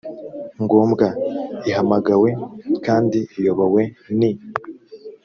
[0.63, 1.07] ngombwa
[1.69, 2.29] ihamagawe
[2.85, 3.83] kandi iyobowe
[4.19, 4.21] n